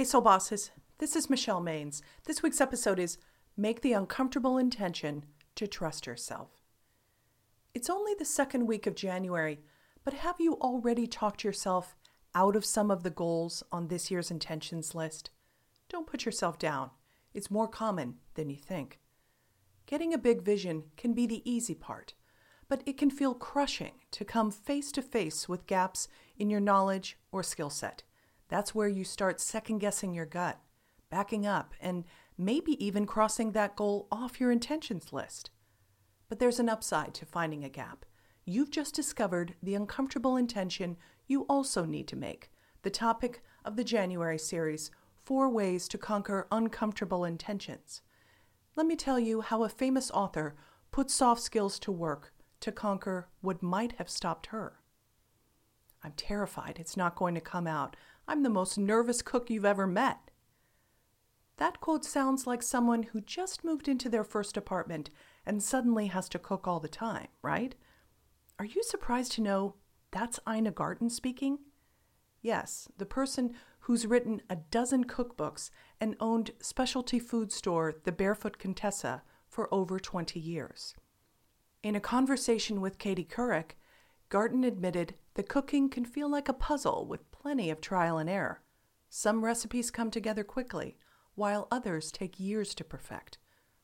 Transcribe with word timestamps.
Hey, 0.00 0.04
Soul 0.04 0.22
Bosses. 0.22 0.70
This 0.96 1.14
is 1.14 1.28
Michelle 1.28 1.60
Maines. 1.60 2.00
This 2.24 2.42
week's 2.42 2.62
episode 2.62 2.98
is 2.98 3.18
Make 3.54 3.82
the 3.82 3.92
Uncomfortable 3.92 4.56
Intention 4.56 5.26
to 5.56 5.66
Trust 5.66 6.06
Yourself. 6.06 6.48
It's 7.74 7.90
only 7.90 8.14
the 8.14 8.24
second 8.24 8.66
week 8.66 8.86
of 8.86 8.94
January, 8.94 9.60
but 10.02 10.14
have 10.14 10.36
you 10.38 10.54
already 10.54 11.06
talked 11.06 11.44
yourself 11.44 11.96
out 12.34 12.56
of 12.56 12.64
some 12.64 12.90
of 12.90 13.02
the 13.02 13.10
goals 13.10 13.62
on 13.70 13.88
this 13.88 14.10
year's 14.10 14.30
intentions 14.30 14.94
list? 14.94 15.28
Don't 15.90 16.06
put 16.06 16.24
yourself 16.24 16.58
down. 16.58 16.92
It's 17.34 17.50
more 17.50 17.68
common 17.68 18.14
than 18.36 18.48
you 18.48 18.56
think. 18.56 19.00
Getting 19.84 20.14
a 20.14 20.16
big 20.16 20.40
vision 20.40 20.84
can 20.96 21.12
be 21.12 21.26
the 21.26 21.42
easy 21.44 21.74
part, 21.74 22.14
but 22.70 22.82
it 22.86 22.96
can 22.96 23.10
feel 23.10 23.34
crushing 23.34 23.92
to 24.12 24.24
come 24.24 24.50
face 24.50 24.90
to 24.92 25.02
face 25.02 25.46
with 25.46 25.66
gaps 25.66 26.08
in 26.38 26.48
your 26.48 26.58
knowledge 26.58 27.18
or 27.30 27.42
skill 27.42 27.68
set. 27.68 28.02
That's 28.50 28.74
where 28.74 28.88
you 28.88 29.04
start 29.04 29.40
second 29.40 29.78
guessing 29.78 30.12
your 30.12 30.26
gut, 30.26 30.58
backing 31.08 31.46
up, 31.46 31.72
and 31.80 32.04
maybe 32.36 32.84
even 32.84 33.06
crossing 33.06 33.52
that 33.52 33.76
goal 33.76 34.08
off 34.10 34.40
your 34.40 34.50
intentions 34.50 35.12
list. 35.12 35.50
But 36.28 36.40
there's 36.40 36.58
an 36.58 36.68
upside 36.68 37.14
to 37.14 37.26
finding 37.26 37.64
a 37.64 37.68
gap. 37.68 38.04
You've 38.44 38.70
just 38.70 38.92
discovered 38.94 39.54
the 39.62 39.76
uncomfortable 39.76 40.36
intention 40.36 40.96
you 41.28 41.42
also 41.48 41.84
need 41.84 42.08
to 42.08 42.16
make, 42.16 42.50
the 42.82 42.90
topic 42.90 43.42
of 43.64 43.76
the 43.76 43.84
January 43.84 44.38
series 44.38 44.90
Four 45.14 45.48
Ways 45.48 45.86
to 45.86 45.98
Conquer 45.98 46.48
Uncomfortable 46.50 47.24
Intentions. 47.24 48.02
Let 48.74 48.86
me 48.86 48.96
tell 48.96 49.20
you 49.20 49.42
how 49.42 49.62
a 49.62 49.68
famous 49.68 50.10
author 50.10 50.56
put 50.90 51.08
soft 51.08 51.40
skills 51.40 51.78
to 51.80 51.92
work 51.92 52.32
to 52.58 52.72
conquer 52.72 53.28
what 53.42 53.62
might 53.62 53.92
have 53.92 54.10
stopped 54.10 54.46
her. 54.46 54.79
I'm 56.02 56.12
terrified 56.12 56.78
it's 56.78 56.96
not 56.96 57.16
going 57.16 57.34
to 57.34 57.40
come 57.40 57.66
out. 57.66 57.96
I'm 58.26 58.42
the 58.42 58.50
most 58.50 58.78
nervous 58.78 59.22
cook 59.22 59.50
you've 59.50 59.64
ever 59.64 59.86
met. 59.86 60.30
That 61.58 61.80
quote 61.80 62.04
sounds 62.04 62.46
like 62.46 62.62
someone 62.62 63.02
who 63.02 63.20
just 63.20 63.64
moved 63.64 63.86
into 63.86 64.08
their 64.08 64.24
first 64.24 64.56
apartment 64.56 65.10
and 65.44 65.62
suddenly 65.62 66.06
has 66.06 66.28
to 66.30 66.38
cook 66.38 66.66
all 66.66 66.80
the 66.80 66.88
time, 66.88 67.28
right? 67.42 67.74
Are 68.58 68.64
you 68.64 68.82
surprised 68.82 69.32
to 69.32 69.42
know 69.42 69.74
that's 70.10 70.40
Ina 70.48 70.70
Garten 70.70 71.10
speaking? 71.10 71.58
Yes, 72.40 72.88
the 72.96 73.06
person 73.06 73.54
who's 73.80 74.06
written 74.06 74.40
a 74.48 74.56
dozen 74.56 75.04
cookbooks 75.04 75.70
and 76.00 76.16
owned 76.20 76.52
specialty 76.60 77.18
food 77.18 77.52
store 77.52 77.94
The 78.04 78.12
Barefoot 78.12 78.58
Contessa 78.58 79.22
for 79.46 79.72
over 79.72 79.98
20 79.98 80.40
years. 80.40 80.94
In 81.82 81.94
a 81.94 82.00
conversation 82.00 82.80
with 82.80 82.98
Katie 82.98 83.24
Couric, 83.24 83.72
Garten 84.30 84.62
admitted 84.62 85.14
that 85.34 85.48
cooking 85.48 85.90
can 85.90 86.04
feel 86.04 86.30
like 86.30 86.48
a 86.48 86.54
puzzle 86.54 87.04
with 87.04 87.30
plenty 87.32 87.68
of 87.68 87.80
trial 87.80 88.16
and 88.16 88.30
error. 88.30 88.62
Some 89.08 89.44
recipes 89.44 89.90
come 89.90 90.10
together 90.10 90.44
quickly, 90.44 90.96
while 91.34 91.66
others 91.70 92.12
take 92.12 92.38
years 92.38 92.74
to 92.76 92.84
perfect. 92.84 93.38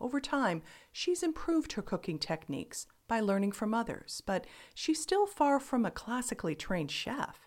Over 0.00 0.18
time, 0.18 0.62
she's 0.90 1.22
improved 1.22 1.72
her 1.72 1.82
cooking 1.82 2.18
techniques 2.18 2.86
by 3.06 3.20
learning 3.20 3.52
from 3.52 3.74
others, 3.74 4.22
but 4.24 4.46
she's 4.74 5.02
still 5.02 5.26
far 5.26 5.60
from 5.60 5.84
a 5.84 5.90
classically 5.90 6.54
trained 6.54 6.90
chef. 6.90 7.46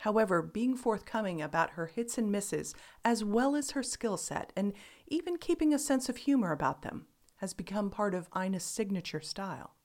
However, 0.00 0.42
being 0.42 0.76
forthcoming 0.76 1.40
about 1.40 1.70
her 1.70 1.86
hits 1.86 2.18
and 2.18 2.30
misses, 2.30 2.74
as 3.06 3.24
well 3.24 3.56
as 3.56 3.70
her 3.70 3.82
skill 3.82 4.18
set, 4.18 4.52
and 4.54 4.74
even 5.06 5.38
keeping 5.38 5.72
a 5.72 5.78
sense 5.78 6.10
of 6.10 6.18
humor 6.18 6.52
about 6.52 6.82
them, 6.82 7.06
has 7.36 7.54
become 7.54 7.88
part 7.88 8.14
of 8.14 8.28
Ina's 8.36 8.64
signature 8.64 9.22
style. 9.22 9.76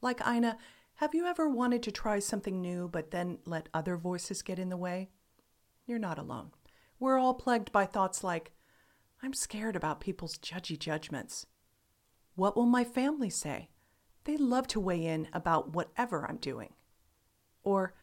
Like 0.00 0.26
Ina, 0.26 0.56
have 1.00 1.14
you 1.14 1.24
ever 1.24 1.48
wanted 1.48 1.82
to 1.82 1.90
try 1.90 2.18
something 2.18 2.60
new 2.60 2.86
but 2.86 3.10
then 3.10 3.38
let 3.46 3.70
other 3.72 3.96
voices 3.96 4.42
get 4.42 4.58
in 4.58 4.68
the 4.68 4.76
way? 4.76 5.08
You're 5.86 5.98
not 5.98 6.18
alone. 6.18 6.50
We're 6.98 7.16
all 7.16 7.32
plagued 7.32 7.72
by 7.72 7.86
thoughts 7.86 8.22
like, 8.22 8.52
I'm 9.22 9.32
scared 9.32 9.76
about 9.76 10.02
people's 10.02 10.36
judgy 10.36 10.78
judgments. 10.78 11.46
What 12.34 12.54
will 12.54 12.66
my 12.66 12.84
family 12.84 13.30
say? 13.30 13.70
They 14.24 14.36
love 14.36 14.66
to 14.68 14.80
weigh 14.80 15.06
in 15.06 15.28
about 15.32 15.74
whatever 15.74 16.26
I'm 16.28 16.36
doing. 16.36 16.74
Or, 17.62 17.94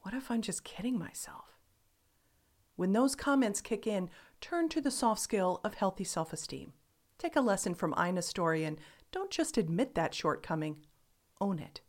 what 0.00 0.12
if 0.12 0.28
I'm 0.28 0.42
just 0.42 0.64
kidding 0.64 0.98
myself? 0.98 1.56
When 2.74 2.92
those 2.92 3.14
comments 3.14 3.60
kick 3.60 3.86
in, 3.86 4.10
turn 4.40 4.68
to 4.70 4.80
the 4.80 4.90
soft 4.90 5.20
skill 5.20 5.60
of 5.62 5.74
healthy 5.74 6.02
self 6.02 6.32
esteem. 6.32 6.72
Take 7.16 7.36
a 7.36 7.40
lesson 7.40 7.76
from 7.76 7.94
Ina's 7.96 8.26
story 8.26 8.64
and 8.64 8.80
don't 9.12 9.30
just 9.30 9.56
admit 9.56 9.94
that 9.94 10.14
shortcoming, 10.14 10.78
own 11.40 11.60
it. 11.60 11.80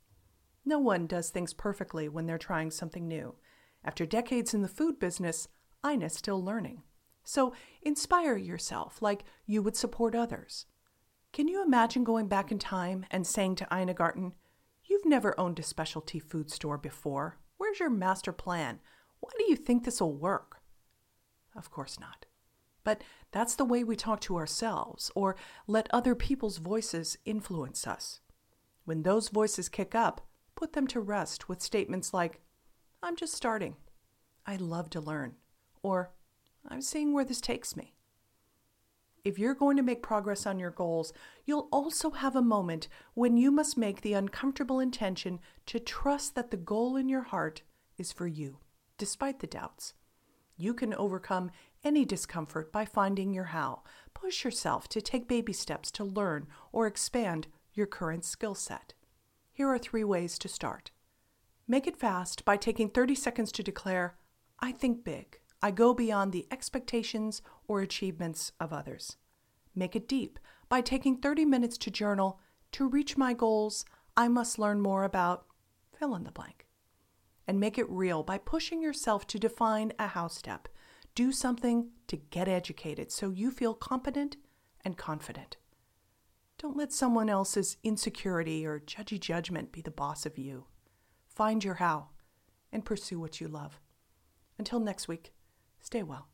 No 0.66 0.80
one 0.80 1.06
does 1.06 1.30
things 1.30 1.54
perfectly 1.54 2.10
when 2.10 2.26
they're 2.26 2.38
trying 2.38 2.72
something 2.72 3.08
new. 3.08 3.36
After 3.84 4.06
decades 4.06 4.54
in 4.54 4.64
the 4.64 4.68
food 4.68 5.00
business, 5.00 5.48
Ina's 5.88 6.14
still 6.14 6.44
learning. 6.44 6.82
So 7.24 7.54
inspire 7.82 8.36
yourself 8.36 9.02
like 9.02 9.24
you 9.46 9.62
would 9.62 9.76
support 9.76 10.16
others. 10.16 10.66
Can 11.34 11.48
you 11.48 11.64
imagine 11.64 12.04
going 12.04 12.28
back 12.28 12.52
in 12.52 12.60
time 12.60 13.06
and 13.12 13.28
saying 13.28 13.56
to 13.56 13.68
Ina 13.72 13.94
Garten, 13.94 14.34
You've 14.86 15.06
never 15.06 15.40
owned 15.40 15.60
a 15.60 15.64
specialty 15.64 16.20
food 16.20 16.52
store 16.52 16.78
before. 16.78 17.40
Where's 17.58 17.80
your 17.80 17.90
master 17.90 18.32
plan? 18.32 18.80
Why 19.20 19.32
do 19.38 19.46
you 19.50 19.56
think 19.56 19.84
this 19.84 20.00
will 20.00 20.14
work? 20.14 20.62
Of 21.56 21.72
course 21.72 22.00
not. 22.00 22.26
But 22.84 23.02
that's 23.32 23.56
the 23.56 23.66
way 23.66 23.84
we 23.84 23.96
talk 23.96 24.22
to 24.22 24.38
ourselves 24.38 25.12
or 25.16 25.36
let 25.68 25.90
other 25.92 26.14
people's 26.14 26.58
voices 26.58 27.18
influence 27.26 27.88
us. 27.88 28.20
When 28.84 29.02
those 29.02 29.30
voices 29.30 29.70
kick 29.70 29.96
up, 29.96 30.22
put 30.56 30.74
them 30.74 30.88
to 30.88 31.00
rest 31.00 31.48
with 31.48 31.62
statements 31.62 32.14
like, 32.14 32.40
I'm 33.04 33.16
just 33.16 33.34
starting. 33.34 33.76
I 34.46 34.56
love 34.56 34.90
to 34.92 35.02
learn. 35.02 35.36
Or, 35.84 36.12
I'm 36.68 36.82
seeing 36.82 37.14
where 37.14 37.26
this 37.26 37.42
takes 37.42 37.76
me. 37.76 37.94
If 39.24 39.40
you're 39.40 39.56
going 39.56 39.76
to 39.78 39.84
make 39.84 40.04
progress 40.04 40.46
on 40.46 40.60
your 40.60 40.70
goals, 40.72 41.12
you'll 41.46 41.68
also 41.72 42.12
have 42.12 42.36
a 42.36 42.42
moment 42.44 42.88
when 43.16 43.38
you 43.38 43.50
must 43.50 43.76
make 43.76 44.02
the 44.02 44.14
uncomfortable 44.14 44.80
intention 44.80 45.40
to 45.66 45.80
trust 45.80 46.36
that 46.36 46.52
the 46.52 46.58
goal 46.58 46.96
in 46.96 47.10
your 47.10 47.24
heart 47.24 47.64
is 47.98 48.12
for 48.12 48.28
you, 48.28 48.60
despite 49.00 49.40
the 49.40 49.48
doubts. 49.48 49.96
You 50.58 50.74
can 50.74 50.94
overcome 50.94 51.52
any 51.84 52.06
discomfort 52.06 52.72
by 52.72 52.86
finding 52.86 53.34
your 53.34 53.46
how. 53.46 53.82
Push 54.14 54.44
yourself 54.44 54.88
to 54.90 55.02
take 55.02 55.28
baby 55.28 55.54
steps 55.54 55.92
to 55.92 56.04
learn 56.04 56.48
or 56.72 56.88
expand 56.88 57.48
your 57.74 57.88
current 57.88 58.24
skill 58.26 58.56
set. 58.56 58.94
Here 59.56 59.70
are 59.70 59.80
three 59.80 60.04
ways 60.04 60.38
to 60.40 60.50
start. 60.50 60.92
Make 61.66 61.88
it 61.88 61.96
fast 61.96 62.44
by 62.44 62.58
taking 62.58 62.90
30 62.90 63.16
seconds 63.16 63.54
to 63.54 63.64
declare, 63.64 64.18
I 64.60 64.74
think 64.74 65.06
big. 65.06 65.40
I 65.62 65.72
go 65.72 65.94
beyond 65.94 66.34
the 66.34 66.46
expectations 66.52 67.42
or 67.66 67.80
achievements 67.80 68.52
of 68.60 68.74
others. 68.74 69.16
Make 69.74 69.96
it 69.96 70.10
deep 70.10 70.40
by 70.68 70.82
taking 70.82 71.16
30 71.16 71.46
minutes 71.46 71.78
to 71.80 71.90
journal. 71.90 72.42
To 72.74 72.90
reach 72.90 73.16
my 73.16 73.32
goals, 73.34 73.86
I 74.18 74.28
must 74.28 74.60
learn 74.60 74.82
more 74.82 75.06
about 75.06 75.46
fill 75.98 76.16
in 76.16 76.26
the 76.26 76.32
blank. 76.32 76.68
And 77.48 77.58
make 77.58 77.78
it 77.78 77.90
real 77.90 78.24
by 78.24 78.40
pushing 78.40 78.82
yourself 78.82 79.26
to 79.28 79.40
define 79.40 79.94
a 79.98 80.08
how 80.08 80.28
step. 80.28 80.68
Do 81.16 81.32
something 81.32 81.92
to 82.08 82.18
get 82.18 82.50
educated 82.50 83.10
so 83.10 83.30
you 83.30 83.52
feel 83.52 83.74
competent 83.74 84.36
and 84.84 84.98
confident. 84.98 85.56
Don't 86.66 86.78
let 86.78 86.92
someone 86.92 87.30
else's 87.30 87.78
insecurity 87.84 88.66
or 88.66 88.80
judgy 88.80 89.20
judgment 89.20 89.72
be 89.72 89.82
the 89.82 89.92
boss 89.92 90.26
of 90.26 90.40
you. 90.40 90.66
Find 91.28 91.64
your 91.64 91.76
how 91.76 92.08
and 92.72 92.84
pursue 92.84 93.20
what 93.20 93.40
you 93.40 93.48
love. 93.48 93.80
Until 94.58 94.80
next 94.80 95.08
week. 95.08 95.32
Stay 95.80 96.02
well. 96.02 96.28